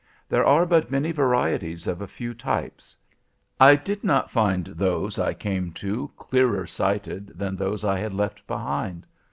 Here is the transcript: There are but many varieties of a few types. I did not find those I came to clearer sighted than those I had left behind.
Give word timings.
There 0.27 0.43
are 0.43 0.65
but 0.65 0.89
many 0.89 1.11
varieties 1.11 1.85
of 1.85 2.01
a 2.01 2.07
few 2.07 2.33
types. 2.33 2.95
I 3.59 3.75
did 3.75 4.03
not 4.03 4.31
find 4.31 4.65
those 4.65 5.19
I 5.19 5.35
came 5.35 5.71
to 5.73 6.09
clearer 6.17 6.65
sighted 6.65 7.37
than 7.37 7.55
those 7.55 7.83
I 7.85 7.99
had 7.99 8.15
left 8.15 8.47
behind. 8.47 9.05